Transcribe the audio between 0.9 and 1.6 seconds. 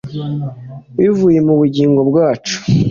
bivuye mu